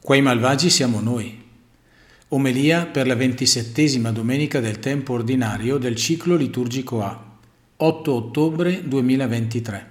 [0.00, 1.36] Quei malvagi siamo noi.
[2.28, 7.36] Omelia per la ventisettesima domenica del tempo ordinario del ciclo liturgico A,
[7.76, 9.86] 8 ottobre 2023.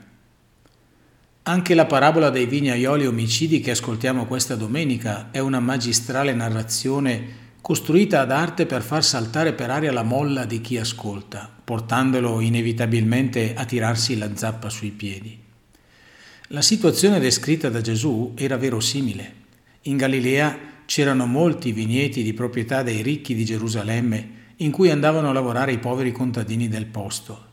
[1.44, 8.22] Anche la parabola dei vignaioli omicidi che ascoltiamo questa domenica è una magistrale narrazione costruita
[8.22, 13.66] ad arte per far saltare per aria la molla di chi ascolta, portandolo inevitabilmente a
[13.66, 15.38] tirarsi la zappa sui piedi.
[16.48, 19.46] La situazione descritta da Gesù era verosimile.
[19.88, 25.34] In Galilea c'erano molti vigneti di proprietà dei ricchi di Gerusalemme in cui andavano a
[25.34, 27.46] lavorare i poveri contadini del posto.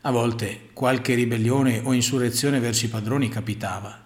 [0.00, 4.02] A volte qualche ribellione o insurrezione verso i padroni capitava.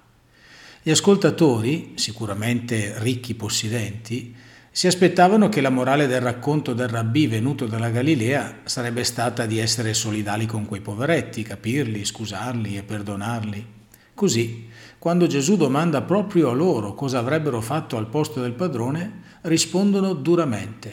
[0.83, 4.35] Gli ascoltatori, sicuramente ricchi possidenti,
[4.73, 9.59] si aspettavano che la morale del racconto del rabbì venuto dalla Galilea sarebbe stata di
[9.59, 13.78] essere solidali con quei poveretti, capirli, scusarli e perdonarli.
[14.19, 14.67] Così,
[14.99, 20.93] quando Gesù domanda proprio a loro cosa avrebbero fatto al posto del padrone, rispondono duramente.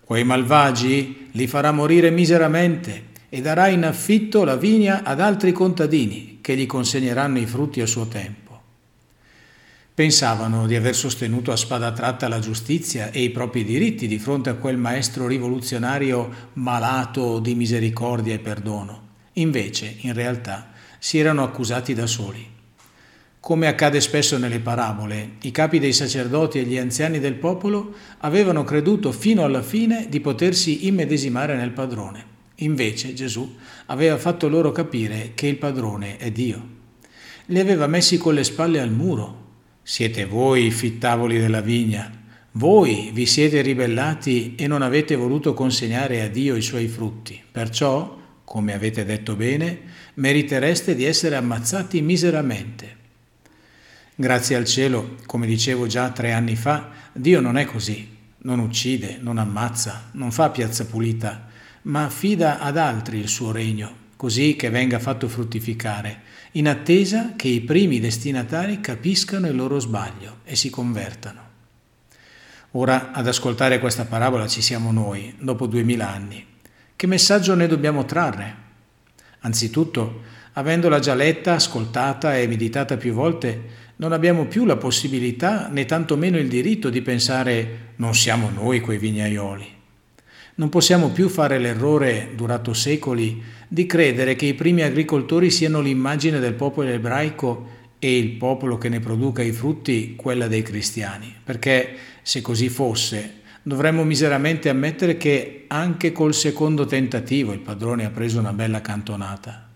[0.00, 6.38] Quei malvagi li farà morire miseramente e darà in affitto la vigna ad altri contadini
[6.40, 8.58] che gli consegneranno i frutti a suo tempo.
[9.92, 14.48] Pensavano di aver sostenuto a spada tratta la giustizia e i propri diritti di fronte
[14.48, 19.02] a quel maestro rivoluzionario malato di misericordia e perdono.
[19.34, 20.72] Invece, in realtà,
[21.04, 22.42] si erano accusati da soli.
[23.38, 28.64] Come accade spesso nelle parabole, i capi dei sacerdoti e gli anziani del popolo avevano
[28.64, 32.24] creduto fino alla fine di potersi immedesimare nel padrone.
[32.60, 36.68] Invece Gesù aveva fatto loro capire che il padrone è Dio.
[37.48, 39.42] Li aveva messi con le spalle al muro.
[39.82, 42.10] Siete voi i fittavoli della vigna.
[42.52, 47.38] Voi vi siete ribellati e non avete voluto consegnare a Dio i suoi frutti.
[47.52, 52.96] Perciò, come avete detto bene, meritereste di essere ammazzati miseramente.
[54.14, 59.18] Grazie al cielo, come dicevo già tre anni fa, Dio non è così, non uccide,
[59.20, 61.48] non ammazza, non fa piazza pulita,
[61.82, 66.22] ma affida ad altri il suo regno, così che venga fatto fruttificare,
[66.52, 71.42] in attesa che i primi destinatari capiscano il loro sbaglio e si convertano.
[72.72, 76.44] Ora ad ascoltare questa parabola ci siamo noi, dopo duemila anni.
[76.94, 78.62] Che messaggio ne dobbiamo trarre?
[79.44, 80.22] Anzitutto,
[80.54, 86.38] avendola già letta, ascoltata e meditata più volte, non abbiamo più la possibilità né tantomeno
[86.38, 89.66] il diritto di pensare non siamo noi quei vignaioli.
[90.56, 96.38] Non possiamo più fare l'errore, durato secoli, di credere che i primi agricoltori siano l'immagine
[96.38, 97.68] del popolo ebraico
[97.98, 103.42] e il popolo che ne produca i frutti quella dei cristiani, perché se così fosse
[103.66, 109.68] dovremmo miseramente ammettere che anche col secondo tentativo il padrone ha preso una bella cantonata.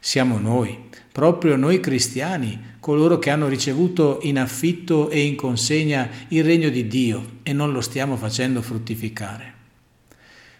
[0.00, 6.42] Siamo noi, proprio noi cristiani, coloro che hanno ricevuto in affitto e in consegna il
[6.42, 9.60] regno di Dio e non lo stiamo facendo fruttificare.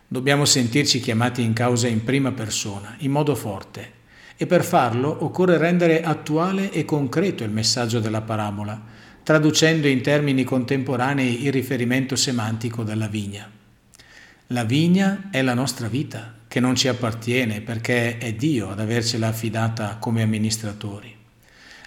[0.07, 4.01] Dobbiamo sentirci chiamati in causa in prima persona, in modo forte,
[4.37, 8.81] e per farlo occorre rendere attuale e concreto il messaggio della parabola,
[9.23, 13.49] traducendo in termini contemporanei il riferimento semantico della vigna.
[14.49, 19.29] La vigna è la nostra vita, che non ci appartiene perché è Dio ad avercela
[19.29, 21.17] affidata come amministratori.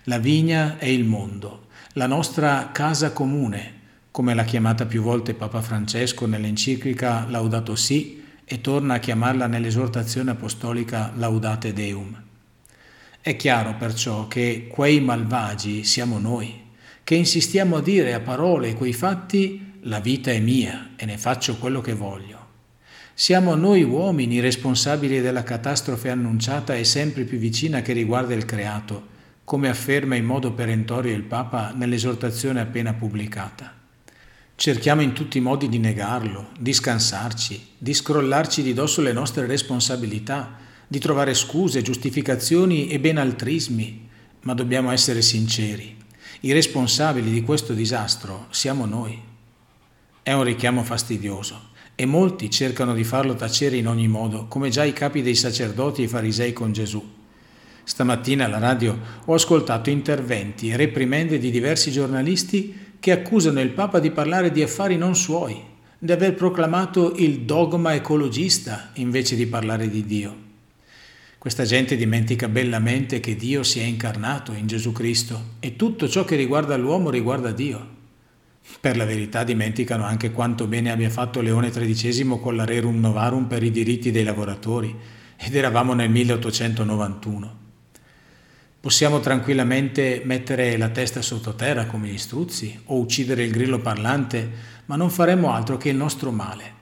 [0.06, 3.74] La vigna è il mondo, la nostra casa comune,
[4.10, 10.32] come l'ha chiamata più volte Papa Francesco nell'enciclica Laudato Si e torna a chiamarla nell'esortazione
[10.32, 12.20] apostolica Laudate Deum.
[13.22, 16.65] È chiaro perciò che quei malvagi siamo noi,
[17.06, 21.56] che insistiamo a dire a parole quei fatti la vita è mia e ne faccio
[21.58, 22.44] quello che voglio.
[23.14, 29.06] Siamo noi uomini responsabili della catastrofe annunciata e sempre più vicina che riguarda il creato,
[29.44, 33.72] come afferma in modo perentorio il Papa nell'esortazione appena pubblicata.
[34.56, 39.46] Cerchiamo in tutti i modi di negarlo, di scansarci, di scrollarci di dosso le nostre
[39.46, 40.56] responsabilità,
[40.88, 44.10] di trovare scuse, giustificazioni e benaltrismi,
[44.42, 46.02] ma dobbiamo essere sinceri.
[46.42, 49.18] I responsabili di questo disastro siamo noi.
[50.22, 54.84] È un richiamo fastidioso e molti cercano di farlo tacere in ogni modo, come già
[54.84, 57.02] i capi dei sacerdoti e farisei con Gesù.
[57.84, 64.00] Stamattina alla radio ho ascoltato interventi e reprimende di diversi giornalisti che accusano il Papa
[64.00, 65.62] di parlare di affari non suoi,
[65.98, 70.45] di aver proclamato il dogma ecologista invece di parlare di Dio.
[71.46, 76.26] Questa gente dimentica bellamente che Dio si è incarnato in Gesù Cristo e tutto ciò
[76.26, 77.88] che riguarda l'uomo riguarda Dio.
[78.82, 83.46] Per la verità dimenticano anche quanto bene abbia fatto Leone XIII con la Rerum Novarum
[83.46, 84.96] per i diritti dei lavoratori,
[85.38, 87.58] ed eravamo nel 1891.
[88.80, 94.50] Possiamo tranquillamente mettere la testa sottoterra come gli struzzi o uccidere il grillo parlante,
[94.86, 96.75] ma non faremo altro che il nostro male,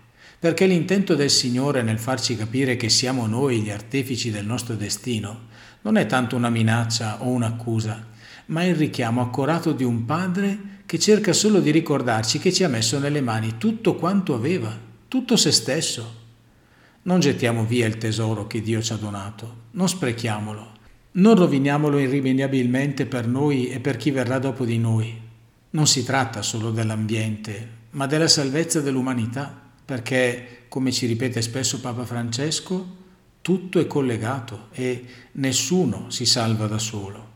[0.44, 5.44] perché l'intento del Signore nel farci capire che siamo noi gli artefici del nostro destino
[5.84, 8.08] non è tanto una minaccia o un'accusa,
[8.48, 12.68] ma il richiamo accorato di un padre che cerca solo di ricordarci che ci ha
[12.68, 16.14] messo nelle mani tutto quanto aveva, tutto se stesso.
[17.04, 20.72] Non gettiamo via il tesoro che Dio ci ha donato, non sprechiamolo
[21.14, 25.22] non roviniamolo irrimediabilmente per noi e per chi verrà dopo di noi.
[25.70, 32.06] Non si tratta solo dell'ambiente, ma della salvezza dell'umanità, perché, come ci ripete spesso Papa
[32.06, 33.02] Francesco,
[33.42, 37.33] tutto è collegato e nessuno si salva da solo.